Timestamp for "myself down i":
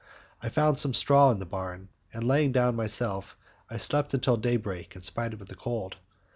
2.75-3.77